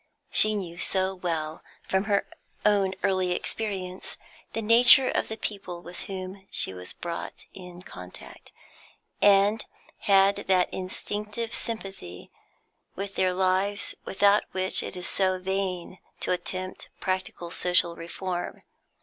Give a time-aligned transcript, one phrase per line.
[0.31, 2.25] She knew so well, from her
[2.65, 4.17] own early experience,
[4.53, 8.51] the nature of the people with whom she was brought in contact,
[9.21, 9.63] and
[9.99, 12.31] had that instinctive sympathy
[12.95, 18.63] with their lives without which it is so vain to attempt practical social reform.